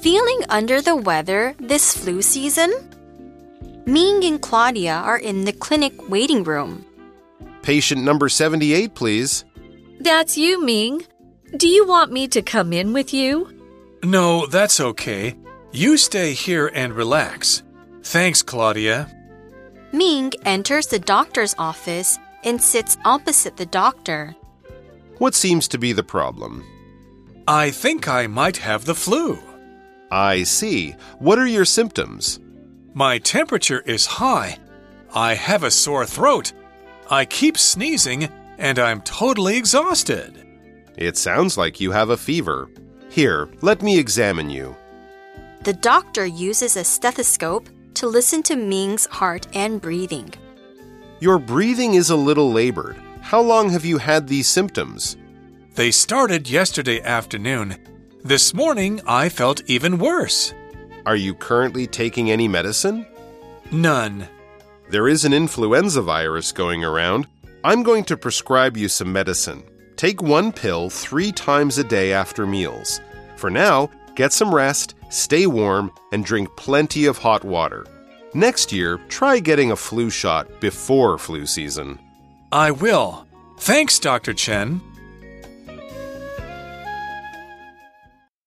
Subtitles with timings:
[0.00, 2.72] Feeling under the weather this flu season?
[3.84, 6.86] Ming and Claudia are in the clinic waiting room.
[7.60, 9.44] Patient number 78, please.
[10.00, 11.02] That's you, Ming.
[11.54, 13.50] Do you want me to come in with you?
[14.02, 15.36] No, that's okay.
[15.72, 17.62] You stay here and relax.
[18.02, 19.06] Thanks, Claudia.
[19.92, 24.34] Ming enters the doctor's office and sits opposite the doctor.
[25.18, 26.64] What seems to be the problem?
[27.46, 29.38] I think I might have the flu.
[30.10, 30.96] I see.
[31.18, 32.40] What are your symptoms?
[32.94, 34.58] My temperature is high.
[35.14, 36.52] I have a sore throat.
[37.08, 38.28] I keep sneezing,
[38.58, 40.46] and I'm totally exhausted.
[40.96, 42.68] It sounds like you have a fever.
[43.08, 44.76] Here, let me examine you.
[45.62, 50.32] The doctor uses a stethoscope to listen to Ming's heart and breathing.
[51.20, 52.96] Your breathing is a little labored.
[53.20, 55.16] How long have you had these symptoms?
[55.74, 57.76] They started yesterday afternoon.
[58.22, 60.52] This morning, I felt even worse.
[61.06, 63.06] Are you currently taking any medicine?
[63.72, 64.28] None.
[64.90, 67.26] There is an influenza virus going around.
[67.64, 69.62] I'm going to prescribe you some medicine.
[69.96, 73.00] Take one pill three times a day after meals.
[73.36, 77.86] For now, get some rest, stay warm, and drink plenty of hot water.
[78.34, 81.98] Next year, try getting a flu shot before flu season.
[82.52, 83.26] I will.
[83.58, 84.34] Thanks, Dr.
[84.34, 84.82] Chen.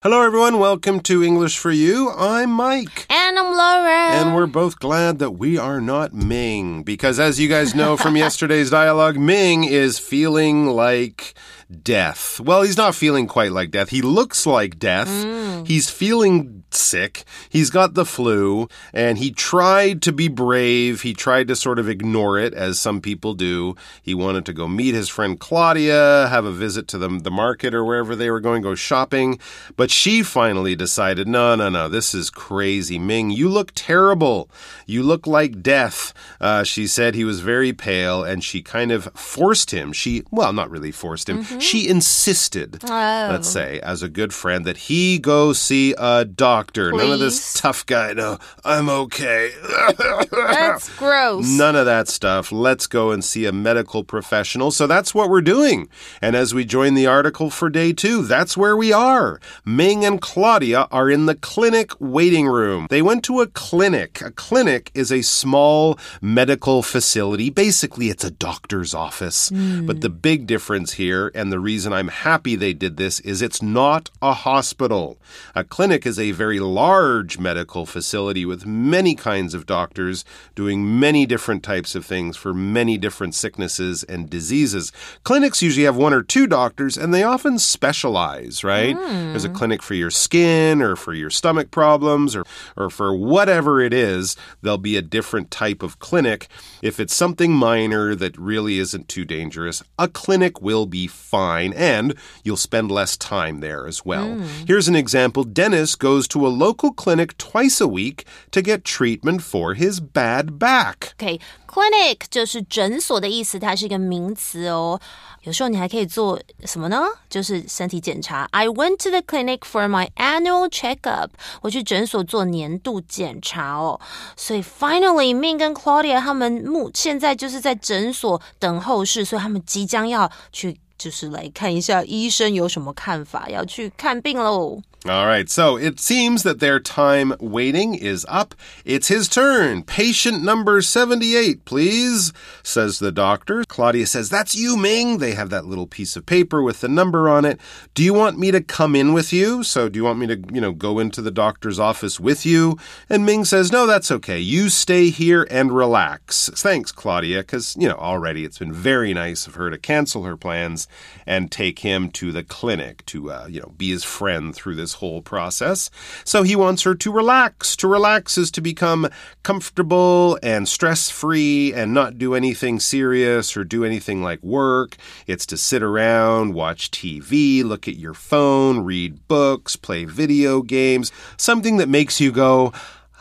[0.03, 0.59] Hello, everyone.
[0.59, 2.09] Welcome to English for You.
[2.09, 3.05] I'm Mike.
[3.09, 4.11] And I'm Laura.
[4.11, 8.17] And we're both glad that we are not Ming, because as you guys know from
[8.17, 11.35] yesterday's dialogue, Ming is feeling like
[11.81, 12.41] death.
[12.41, 13.91] Well, he's not feeling quite like death.
[13.91, 15.07] He looks like death.
[15.07, 15.65] Mm.
[15.65, 17.23] He's feeling sick.
[17.49, 21.01] He's got the flu, and he tried to be brave.
[21.01, 23.75] He tried to sort of ignore it, as some people do.
[24.01, 27.73] He wanted to go meet his friend Claudia, have a visit to the, the market
[27.73, 29.39] or wherever they were going, go shopping.
[29.75, 32.99] But she finally decided, no, no, no, this is crazy.
[32.99, 34.49] Ming, you look terrible.
[34.85, 36.13] You look like death.
[36.39, 39.93] Uh, she said he was very pale, and she kind of forced him.
[39.93, 41.43] She, well, not really forced him.
[41.59, 42.83] She insisted,
[43.31, 46.62] let's say, as a good friend, that he go see a doctor.
[47.03, 49.51] None of this tough guy, no, I'm okay.
[50.31, 51.47] That's gross.
[51.47, 52.51] None of that stuff.
[52.51, 54.71] Let's go and see a medical professional.
[54.71, 55.89] So that's what we're doing.
[56.21, 59.39] And as we join the article for day two, that's where we are.
[59.65, 62.87] Ming and Claudia are in the clinic waiting room.
[62.89, 64.21] They went to a clinic.
[64.21, 67.49] A clinic is a small medical facility.
[67.49, 69.49] Basically, it's a doctor's office.
[69.49, 69.85] Hmm.
[69.85, 73.61] But the big difference here, and the reason I'm happy they did this, is it's
[73.61, 75.17] not a hospital.
[75.55, 80.25] A clinic is a very large medical facility with many kinds of doctors
[80.55, 84.91] doing many different types of things for many different sicknesses and diseases.
[85.23, 88.95] Clinics usually have one or two doctors, and they often specialize, right?
[88.95, 89.31] Hmm.
[89.31, 93.81] There's a clinic for your skin or for your stomach problems or, or for whatever
[93.81, 94.35] it is.
[94.61, 96.47] There'll be a different type of clinic.
[96.81, 102.15] If it's something minor that really isn't too dangerous, a clinic will be fine and
[102.43, 104.35] you'll spend less time there as well.
[104.35, 104.43] Hmm.
[104.65, 109.40] Here's an example Dennis goes to a local clinic twice a week to get treatment
[109.40, 111.12] for his bad back.
[111.18, 115.00] OK，clinic、就是诊所的意思，它是一个名词哦。
[115.42, 117.02] 有时候你还可以做什么呢？
[117.30, 118.48] 就是身体检查。
[118.50, 121.28] I went to the clinic for my annual checkup。
[121.62, 124.00] 我去诊所做年度检查哦。
[124.36, 130.78] 所以 finally Ming 跟 Claudia 他们目现在就是在诊所等候室，所以他们即将要去。
[130.98, 134.82] 就是来看一下医生有什么看法，要去看病喽。
[135.05, 138.55] All right, so it seems that their time waiting is up.
[138.85, 139.83] It's his turn.
[139.83, 142.31] Patient number 78, please,
[142.63, 143.65] says the doctor.
[143.67, 145.17] Claudia says, That's you, Ming.
[145.17, 147.59] They have that little piece of paper with the number on it.
[147.93, 149.61] Do you want me to come in with you?
[149.63, 152.77] So, do you want me to, you know, go into the doctor's office with you?
[153.09, 154.39] And Ming says, No, that's okay.
[154.39, 156.49] You stay here and relax.
[156.53, 160.37] Thanks, Claudia, because, you know, already it's been very nice of her to cancel her
[160.37, 160.87] plans
[161.25, 164.92] and take him to the clinic to, uh, you know, be his friend through this
[164.95, 165.89] whole process.
[166.23, 167.75] So he wants her to relax.
[167.77, 169.09] To relax is to become
[169.43, 174.95] comfortable and stress free and not do anything serious or do anything like work.
[175.27, 181.11] It's to sit around, watch TV, look at your phone, read books, play video games,
[181.37, 182.73] something that makes you go,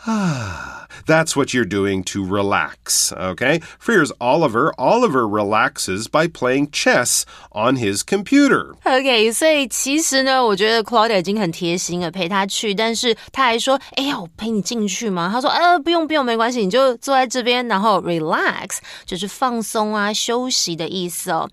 [0.05, 3.60] Ah, That's what you're doing to relax, okay?
[3.84, 4.72] Here's Oliver.
[4.76, 8.74] Oliver relaxes by playing chess on his computer.
[8.84, 21.48] OK，所以其实呢，我觉得 Claudia 已经很贴心了，陪他去，但是他还说：“哎呀，我陪你进去吗？”他说：“呃，不用不用，没关系，你就坐在这边，然后 relax，就是放松啊、休息的意思哦。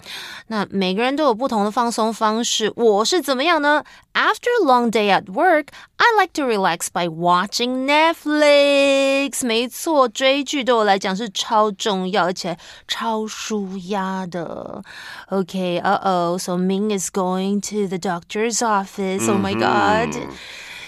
[0.48, 3.84] 那每个人都有不同的放松方式，我是怎么样呢？
[4.14, 5.68] After a long day at work,
[5.98, 8.99] I like to relax by watching Netflix。
[9.44, 14.84] 没错，追剧对我来讲是超重要，而且超舒压的。
[15.30, 19.28] OK，uh oh, so Ming is going to the doctor's office.
[19.30, 20.16] Oh my god.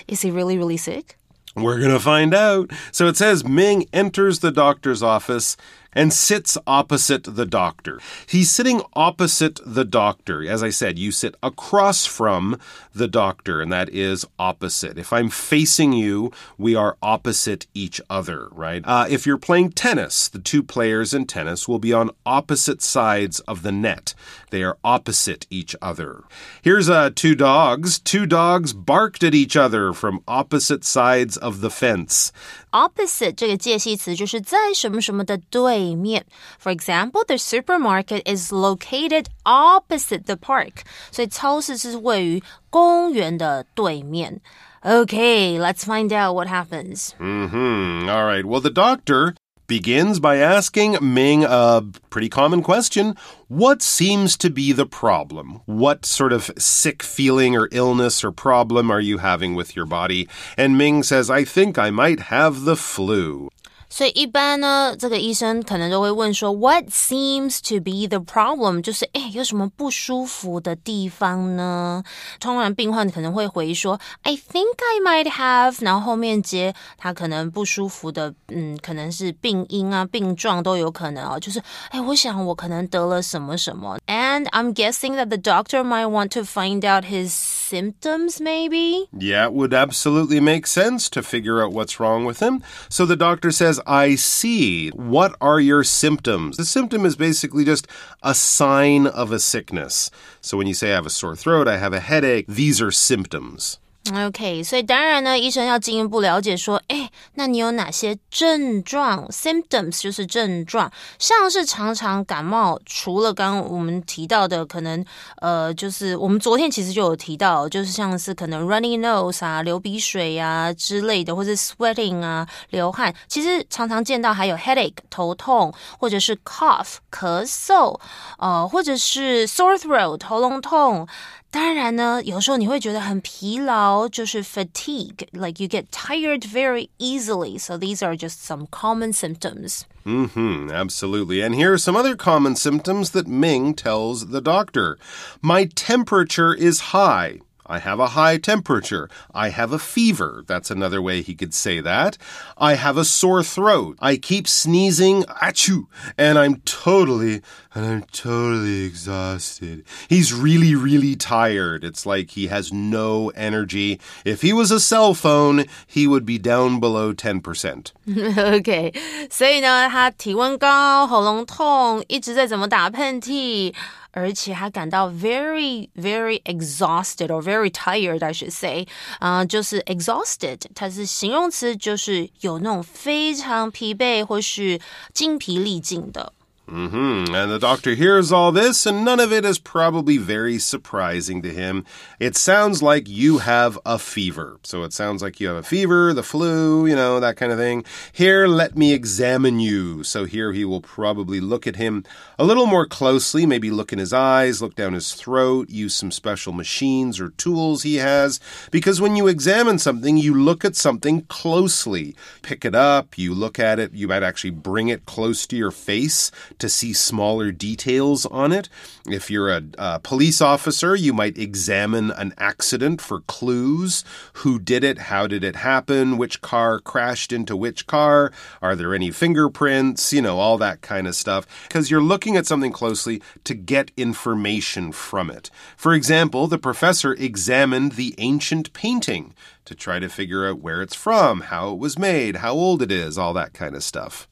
[0.07, 1.17] Is he really, really sick?
[1.55, 2.71] We're going to find out.
[2.91, 5.57] So it says Ming enters the doctor's office
[5.94, 8.00] and sits opposite the doctor.
[8.26, 10.48] He's sitting opposite the doctor.
[10.48, 12.58] As I said, you sit across from
[12.94, 14.98] the doctor, and that is opposite.
[14.98, 18.82] If I'm facing you, we are opposite each other, right?
[18.84, 23.40] Uh, if you're playing tennis, the two players in tennis will be on opposite sides
[23.40, 24.14] of the net.
[24.50, 26.24] They are opposite each other.
[26.62, 27.98] Here's uh, two dogs.
[27.98, 32.32] Two dogs barked at each other from opposite sides of the fence
[32.71, 36.25] Opposite 这个介系词就是在什么什么的对面。
[36.61, 40.83] For example, the supermarket is located opposite the park.
[41.11, 44.41] 所以超市是位于公园的对面。
[44.83, 47.13] Okay, let's find out what happens.
[47.19, 48.07] Mm-hmm.
[48.07, 48.45] All right.
[48.45, 49.33] Well, the doctor
[49.72, 53.16] begins by asking Ming a pretty common question.
[53.48, 55.62] What seems to be the problem?
[55.64, 60.28] What sort of sick feeling or illness or problem are you having with your body?
[60.58, 63.48] And Ming says, I think I might have the flu.
[63.91, 68.81] 所以一般呢，这个医生可能都会问说，What seems to be the problem？
[68.81, 72.03] 就是哎，有什么不舒服的地方呢？
[72.41, 81.39] 通常病患可能会回说，I think I might have，然后后面接他可能不舒服的，嗯，可能是病因啊、病状都有可能哦。
[81.39, 81.61] 就是
[81.91, 89.07] 哎，我想我可能得了什么什么，and I'm guessing that the doctor might want to find out his symptoms, maybe.
[89.17, 92.61] Yeah, it would absolutely make sense to figure out what's wrong with him.
[92.89, 93.77] So the doctor says.
[93.86, 94.90] I see.
[94.90, 96.56] What are your symptoms?
[96.56, 97.86] The symptom is basically just
[98.22, 100.10] a sign of a sickness.
[100.40, 102.90] So when you say I have a sore throat, I have a headache, these are
[102.90, 103.78] symptoms.
[104.10, 110.90] OK，所以当然呢，医生要进一步了解说，哎，那你有哪些症状？Symptoms 就是症状，
[111.20, 115.04] 像是常常感冒，除了刚刚我们提到的，可能
[115.36, 128.00] 呃，就是我们昨天其实就有提到，就是像是可能 running nose 啊、流鼻水啊之类的，或者 sweating 啊、流汗，其实常常见到还有 headache 头痛，或者是 cough 咳嗽，
[128.38, 131.06] 呃，或者是 sore throat 喉咙痛。
[131.51, 137.57] 当然呢，有时候你会觉得很疲劳，就是 fatigue，like you get tired very easily.
[137.57, 139.81] So these are just some common symptoms.
[140.05, 141.41] Mm-hmm, absolutely.
[141.41, 144.97] And here are some other common symptoms that Ming tells the doctor.
[145.41, 147.39] My temperature is high.
[147.69, 149.09] I have a high temperature.
[149.33, 150.45] I have a fever.
[150.47, 152.17] That's another way he could say that.
[152.57, 153.97] I have a sore throat.
[153.99, 157.41] I keep sneezing, achoo, and I'm totally,
[157.75, 159.83] and I'm totally exhausted.
[160.07, 161.83] He's really, really tired.
[161.83, 163.99] It's like he has no energy.
[164.23, 167.91] If he was a cell phone, he would be down below 10%.
[168.07, 168.93] OK，
[169.29, 173.73] 所以呢，他体温高，喉咙痛，一直在怎么打喷嚏。
[174.12, 178.86] 而且还感到 very very exhausted or very tired I should say
[179.18, 184.80] 啊、就是 exhausted，它是形容词，就是有那种非常疲惫或是
[185.12, 186.32] 精疲力尽的。
[186.72, 187.34] Mm -hmm.
[187.34, 191.48] And the doctor hears all this, and none of it is probably very surprising to
[191.48, 191.84] him.
[192.18, 194.56] It sounds like you have a fever.
[194.62, 197.58] So it sounds like you have a fever, the flu, you know, that kind of
[197.58, 197.84] thing.
[198.12, 200.02] Here, let me examine you.
[200.02, 202.04] So here he will probably look at him
[202.38, 206.10] a little more closely, maybe look in his eyes, look down his throat, use some
[206.10, 208.40] special machines or tools he has.
[208.70, 212.14] Because when you examine something, you look at something closely.
[212.40, 215.70] Pick it up, you look at it, you might actually bring it close to your
[215.70, 216.30] face
[216.62, 218.68] to see smaller details on it.
[219.04, 224.04] If you're a, a, police officer, you might examine an accident for clues.
[224.34, 224.98] Who did it?
[225.10, 226.18] How did it happen?
[226.18, 228.30] Which car crashed into which car?
[228.62, 230.12] Are there any fingerprints?
[230.12, 231.48] You know, all that kind of stuff.
[231.66, 235.50] Because you're looking at something closely to get information from it.
[235.76, 240.94] For example, the professor examined the ancient painting to try to figure out where it's
[240.94, 244.28] from, how it was made, how old it is, all that kind of stuff.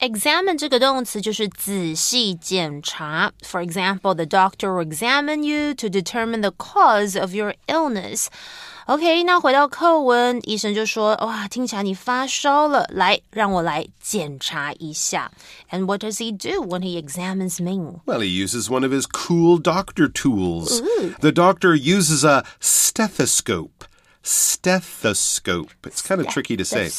[0.00, 3.32] Examine 这个动词就是仔细检查。
[3.40, 8.26] For example, the doctor will examine you to determine the cause of your illness.
[8.84, 15.32] OK，那回到课文，医生就说：“哇，听起来你发烧了，来，让我来检查一下。”
[15.72, 18.00] And what does he do when he examines me?
[18.04, 20.82] Well, he uses one of his cool doctor tools.
[21.20, 23.86] The doctor uses a stethoscope
[24.23, 25.71] stethoscope.
[25.85, 26.89] It's kind of tricky to say.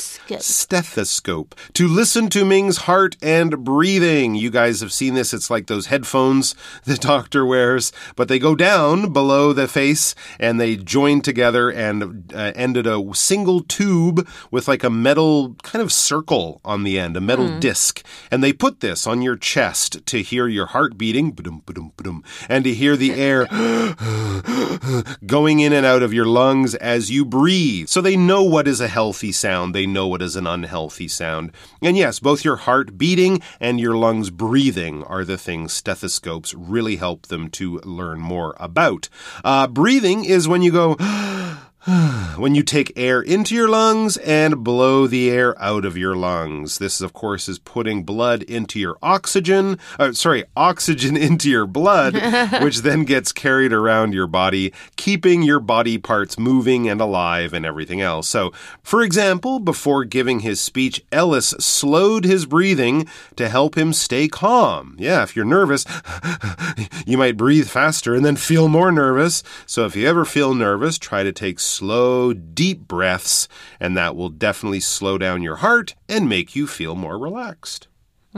[0.40, 1.54] Stethoscope.
[1.74, 4.34] To listen to Ming's heart and breathing.
[4.34, 5.32] You guys have seen this.
[5.32, 10.60] It's like those headphones the doctor wears, but they go down below the face and
[10.60, 15.82] they join together and uh, end at a single tube with like a metal kind
[15.82, 18.04] of circle on the end, a metal disc.
[18.30, 22.21] And they put this on your chest to hear your heart beating ba-dum, ba-dum, ba-dum,
[22.48, 23.46] and to hear the air
[25.26, 27.88] going in and out of your lungs as you breathe.
[27.88, 31.52] So they know what is a healthy sound, they know what is an unhealthy sound.
[31.80, 36.96] And yes, both your heart beating and your lungs breathing are the things stethoscopes really
[36.96, 39.08] help them to learn more about.
[39.44, 40.96] Uh, breathing is when you go.
[42.36, 46.78] when you take air into your lungs and blow the air out of your lungs.
[46.78, 52.14] This, of course, is putting blood into your oxygen, uh, sorry, oxygen into your blood,
[52.62, 57.66] which then gets carried around your body, keeping your body parts moving and alive and
[57.66, 58.28] everything else.
[58.28, 58.52] So,
[58.84, 64.94] for example, before giving his speech, Ellis slowed his breathing to help him stay calm.
[65.00, 65.84] Yeah, if you're nervous,
[67.06, 69.42] you might breathe faster and then feel more nervous.
[69.66, 73.48] So, if you ever feel nervous, try to take slow, deep breaths,
[73.80, 77.88] and that will definitely slow down your heart and make you feel more relaxed.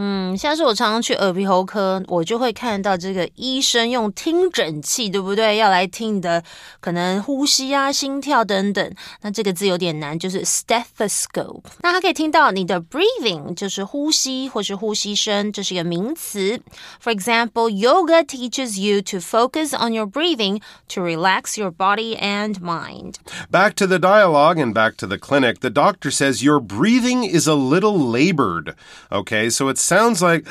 [0.02, 5.58] 嗯，像是我常常去耳鼻喉科，我就会看到这个医生用听诊器，对不对？
[5.58, 6.42] 要来听你的
[6.80, 8.94] 可能呼吸啊、心跳等等。
[9.24, 11.64] 那这个字有点难，就是 stethoscope。
[11.82, 16.62] 那它可以听到你的 breathing，就是呼吸或是呼吸声，这是一个名词。
[17.04, 20.62] For example, yoga teaches you to focus on your breathing
[20.94, 23.16] to relax your body and mind.
[23.52, 25.60] Back to the dialogue and back to the clinic.
[25.60, 28.76] The doctor says your breathing is a little labored.
[29.12, 30.47] Okay, so it sounds like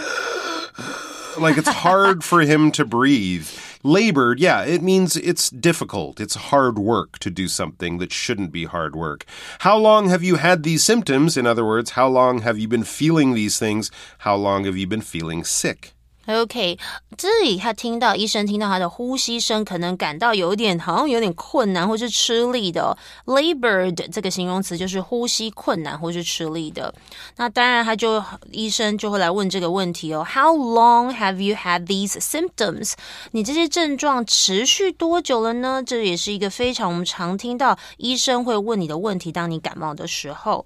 [1.38, 3.48] like it's hard for him to breathe.
[3.86, 6.22] Labored, yeah, it means it's difficult.
[6.22, 9.26] It's hard work to do something that shouldn't be hard work.
[9.60, 11.36] How long have you had these symptoms?
[11.36, 13.92] In other words, how long have you been feeling these things?
[14.20, 15.94] How long have you been feeling sick?
[16.26, 16.80] OK，
[17.18, 26.96] 这里他听到医生听到他的呼吸声，可能感到有点好像有点困难或是吃力的、Labored 这个形容词就是呼吸困难或是吃力的。
[27.36, 32.94] 那当然，他就医生就会来问这个问题哦：How long have you had these symptoms？
[33.32, 35.84] 你这些症状持续多久了呢？
[35.86, 39.30] 这也是一个非常我们常听到医生会问你的问题。
[39.30, 40.66] 当你感冒的时候。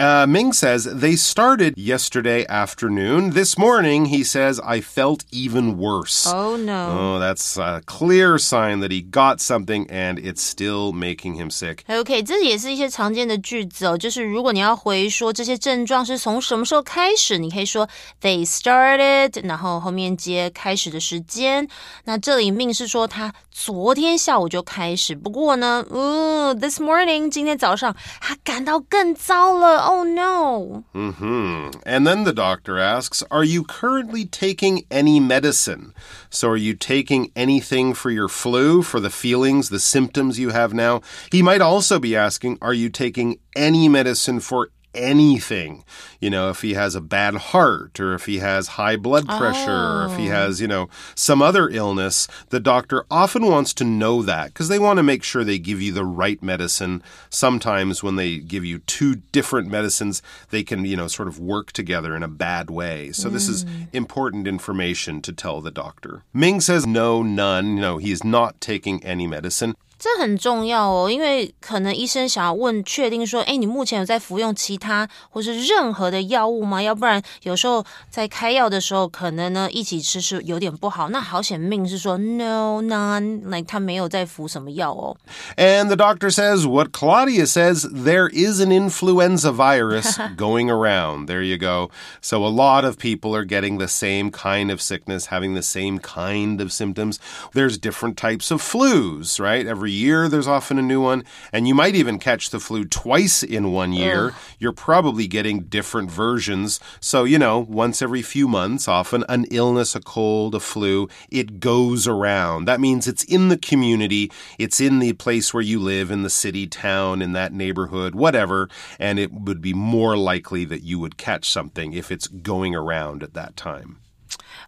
[0.00, 3.30] Uh, Ming says they started yesterday afternoon.
[3.30, 6.30] This morning, he says, I felt even worse.
[6.30, 6.90] Oh no.
[6.90, 11.78] Oh, that's a clear sign that he got something and it's still making him sick.
[11.88, 13.96] OK，这也是一些常见的句子哦。
[13.96, 17.88] 就是如果你要回说这些症状是从什么时候开始，你可以说
[18.20, 21.66] they started，然后后面接开始的时间。
[22.04, 29.86] 那这里命是说他昨天下午就开始，不过呢，嗯，this morning 今天早上他感到更糟了。
[29.93, 35.93] Oh no！hmm And then the doctor asks, Are you currently taking any medicine?
[36.29, 40.73] So, are you taking anything for your flu, for the feelings, the symptoms you have
[40.73, 41.01] now?
[41.29, 45.83] He might also be asking, Are you taking any medicine for anything.
[46.19, 49.71] You know, if he has a bad heart or if he has high blood pressure
[49.71, 50.31] or if he oh.
[50.31, 54.79] has, you know, some other illness, the doctor often wants to know that because they
[54.79, 57.01] want to make sure they give you the right medicine.
[57.29, 61.71] Sometimes when they give you two different medicines, they can, you know, sort of work
[61.71, 63.11] together in a bad way.
[63.11, 63.87] So this is mm.
[63.93, 66.23] important information to tell the doctor.
[66.33, 67.75] Ming says no, none.
[67.75, 69.75] No, he is not taking any medicine.
[70.00, 76.82] 这很重要哦，因为可能医生想要问确定说，哎，你目前有在服用其他或是任何的药物吗？
[76.82, 81.08] 要不然有时候在开药的时候，可能呢一起吃是有点不好。
[81.08, 85.16] 那好险命是说 no none，like 他没有在服什么药哦。
[85.56, 91.26] And the doctor says what Claudia says there is an influenza virus going around.
[91.26, 91.90] There you go.
[92.20, 95.98] So a lot of people are getting the same kind of sickness, having the same
[96.00, 97.18] kind of symptoms.
[97.54, 99.66] There's different types of flus, right?
[99.66, 101.23] Every every year there's often a new one.
[101.51, 104.27] And you might even catch the flu twice in one year.
[104.27, 104.33] Ugh.
[104.59, 106.79] You're probably getting different versions.
[106.99, 111.59] So, you know, once every few months, often an illness, a cold, a flu, it
[111.59, 112.65] goes around.
[112.67, 116.29] That means it's in the community, it's in the place where you live, in the
[116.29, 118.69] city, town, in that neighborhood, whatever.
[118.99, 123.23] And it would be more likely that you would catch something if it's going around
[123.23, 123.97] at that time.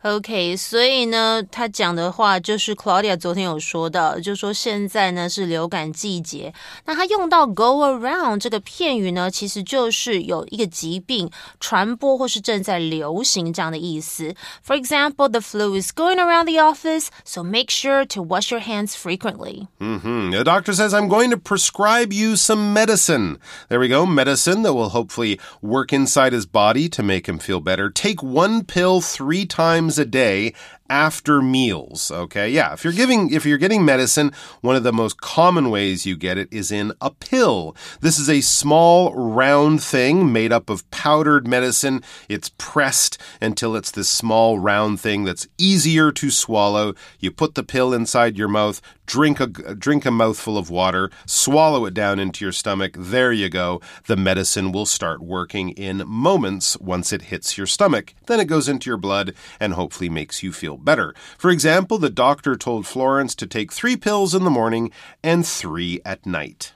[0.02, 6.52] OK，所以呢，他讲的话就是 Claudia 昨天有说到，就说现在呢是流感季节。
[6.86, 11.30] 那他用到 go around 这个片语呢，其实就是有一个疾病
[11.60, 14.34] 传播或是正在流行这样的意思。
[14.66, 18.94] For example, the flu is going around the office, so make sure to wash your hands
[18.94, 19.66] frequently.
[19.78, 20.30] Mm -hmm.
[20.32, 23.38] The doctor says, I'm going to prescribe you some medicine.
[23.68, 27.60] There we go, medicine that will hopefully work inside his body to make him feel
[27.60, 27.90] better.
[27.90, 30.53] Take one pill three times times a day
[30.89, 32.11] after meals.
[32.11, 32.49] Okay.
[32.49, 32.73] Yeah.
[32.73, 36.37] If you're giving, if you're getting medicine, one of the most common ways you get
[36.37, 37.75] it is in a pill.
[38.01, 42.03] This is a small round thing made up of powdered medicine.
[42.29, 46.93] It's pressed until it's this small round thing that's easier to swallow.
[47.19, 51.85] You put the pill inside your mouth, drink a drink a mouthful of water, swallow
[51.85, 52.95] it down into your stomach.
[52.97, 53.81] There you go.
[54.07, 58.13] The medicine will start working in moments once it hits your stomach.
[58.27, 61.13] Then it goes into your blood and hopefully makes you feel better.
[61.37, 64.91] For example, the doctor told Florence to take three pills in the morning
[65.23, 66.73] and three at night.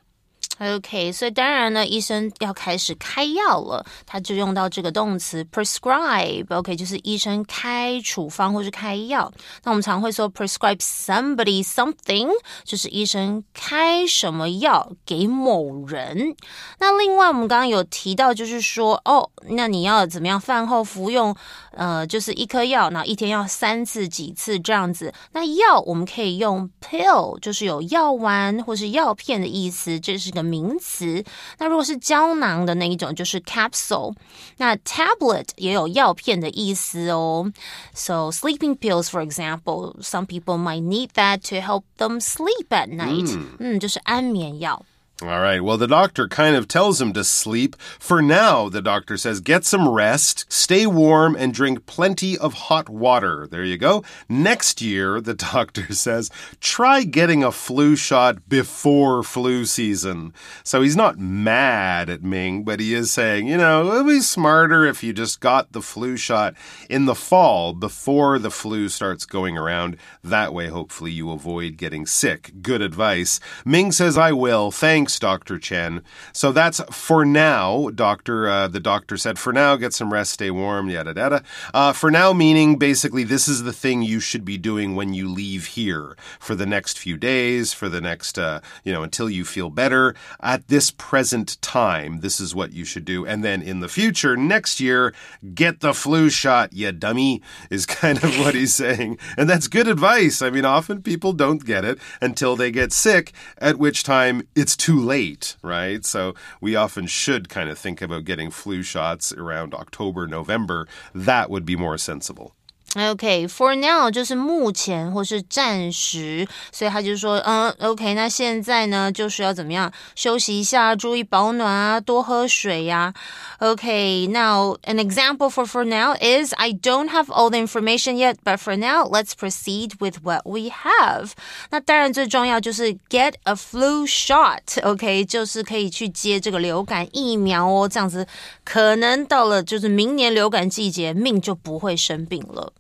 [0.60, 6.46] OK，所以当然呢，医生要开始开药了，他就用到这个动词 prescribe。
[6.50, 9.32] OK，就是医生开处方或是开药。
[9.64, 12.30] 那我们常会说 prescribe somebody something，
[12.64, 16.36] 就是医生开什么药给某人。
[16.80, 21.36] 那另外我们刚刚有提到，就是说哦，那你要怎么样饭后服用？
[21.72, 25.14] 呃，就是一颗药，然后一天要三次几次这样子。
[25.34, 31.25] 那药我们可以用 pill，就是有药丸或是药片的意思，这是个名词。
[31.59, 34.14] 那如果是胶囊的那一种，就是 capsule。
[34.59, 37.50] 那 tablet 也有药片的意思哦。
[37.95, 43.37] So sleeping pills, for example, some people might need that to help them sleep at night。
[43.59, 44.85] 嗯，就是安眠药。
[45.24, 45.63] All right.
[45.63, 47.75] Well, the doctor kind of tells him to sleep.
[47.97, 52.88] For now, the doctor says, get some rest, stay warm, and drink plenty of hot
[52.88, 53.47] water.
[53.50, 54.03] There you go.
[54.29, 56.29] Next year, the doctor says,
[56.62, 60.36] try getting a flu shot before flu season.
[60.63, 64.19] So he's not mad at Ming, but he is saying, you know, it would be
[64.19, 66.53] smarter if you just got the flu shot
[66.91, 69.97] in the fall before the flu starts going around.
[70.24, 72.51] That way, hopefully, you avoid getting sick.
[72.62, 73.39] Good advice.
[73.65, 74.69] Ming says, I will.
[74.69, 75.58] Thanks Thanks, Dr.
[75.58, 76.02] Chen.
[76.34, 78.50] So that's for now, Doctor.
[78.50, 81.44] Uh, the doctor said, for now, get some rest, stay warm, yada yada.
[81.74, 85.30] Uh, for now, meaning basically this is the thing you should be doing when you
[85.30, 89.46] leave here for the next few days, for the next, uh, you know, until you
[89.46, 90.14] feel better.
[90.42, 93.26] At this present time, this is what you should do.
[93.26, 95.13] And then in the future, next year,
[95.54, 99.20] get the flu shot, you dummy, is kind of what he's saying.
[99.38, 100.41] And that's good advice.
[100.41, 104.76] I mean, often people don't get it until they get sick, at which time it's
[104.76, 106.03] too too late, right?
[106.05, 110.88] So we often should kind of think about getting flu shots around October, November.
[111.13, 112.53] That would be more sensible.
[112.94, 123.14] OK，for now 就是目前或是暂时，所以他就说，嗯，OK，那现在呢就是要怎么样休息一下，注意保暖啊，多喝水呀。
[123.61, 128.77] OK，now an example for for now is I don't have all the information yet, but for
[128.77, 131.31] now let's proceed with what we have。
[131.70, 138.27] 那当然最重要就是 get a flu shot，OK，就是可以去接这个流感疫苗哦，这样子
[138.64, 142.70] 可能到了就是明年流感季节，命就不会生病了。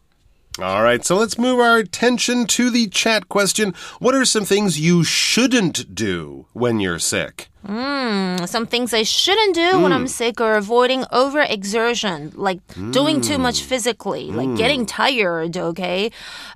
[0.59, 3.73] All right, so let's move our attention to the chat question.
[3.99, 7.49] What are some things you shouldn't do when you're sick?
[7.65, 9.83] Mm, some things I shouldn't do mm.
[9.83, 12.91] when I'm sick are avoiding overexertion, like mm.
[12.91, 14.57] doing too much physically, like mm.
[14.57, 16.11] getting tired, okay?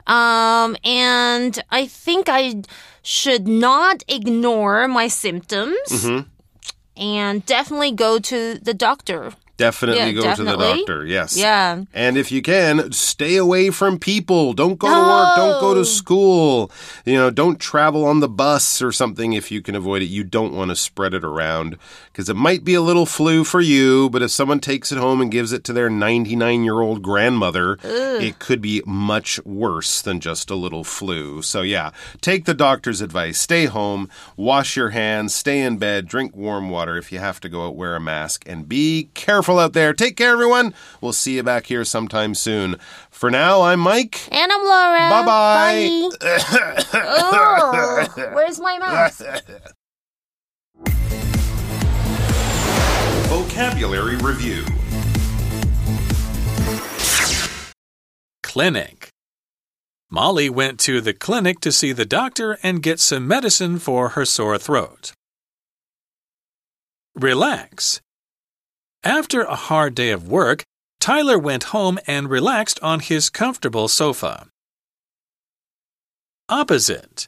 [0.08, 2.64] Um, and I think I
[3.04, 6.26] should not ignore my symptoms -hmm.
[6.96, 10.52] and definitely go to the doctor Definitely yeah, go definitely.
[10.54, 11.06] to the doctor.
[11.06, 11.38] Yes.
[11.38, 11.84] Yeah.
[11.94, 14.54] And if you can, stay away from people.
[14.54, 14.96] Don't go no.
[14.96, 15.36] to work.
[15.36, 16.72] Don't go to school.
[17.06, 20.06] You know, don't travel on the bus or something if you can avoid it.
[20.06, 21.78] You don't want to spread it around
[22.12, 25.22] because it might be a little flu for you, but if someone takes it home
[25.22, 28.22] and gives it to their 99 year old grandmother, Ugh.
[28.22, 31.42] it could be much worse than just a little flu.
[31.42, 33.40] So, yeah, take the doctor's advice.
[33.40, 36.98] Stay home, wash your hands, stay in bed, drink warm water.
[36.98, 39.94] If you have to go out, wear a mask, and be careful careful out there.
[39.94, 40.74] Take care, everyone.
[41.02, 42.78] We'll see you back here sometime soon.
[43.10, 44.28] For now, I'm Mike.
[44.32, 45.10] And I'm Laura.
[45.10, 46.10] Bye-bye.
[46.20, 46.80] Bye.
[46.94, 49.22] oh, where's my mouse?
[53.28, 54.64] Vocabulary Review
[58.44, 59.10] Clinic.
[60.10, 64.26] Molly went to the clinic to see the doctor and get some medicine for her
[64.26, 65.14] sore throat.
[67.16, 68.02] Relax.
[69.04, 70.64] After a hard day of work,
[71.00, 74.48] Tyler went home and relaxed on his comfortable sofa.
[76.48, 77.28] Opposite.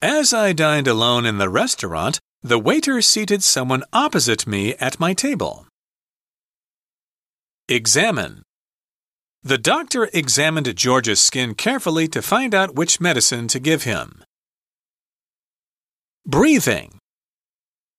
[0.00, 5.12] As I dined alone in the restaurant, the waiter seated someone opposite me at my
[5.12, 5.66] table.
[7.68, 8.42] Examine.
[9.42, 14.24] The doctor examined George's skin carefully to find out which medicine to give him.
[16.24, 16.98] Breathing.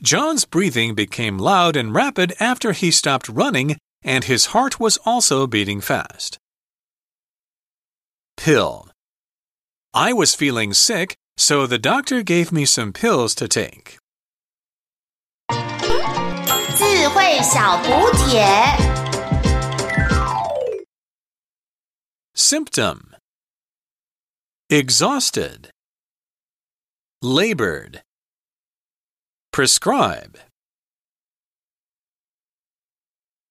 [0.03, 5.47] John's breathing became loud and rapid after he stopped running, and his heart was also
[5.47, 6.39] beating fast.
[8.37, 8.89] Pill.
[9.93, 13.99] I was feeling sick, so the doctor gave me some pills to take.
[16.79, 18.47] 智慧小补帖。
[22.35, 23.17] Symptom
[24.71, 25.71] Exhausted,
[27.21, 28.03] Labored,
[29.54, 30.40] Prescribe.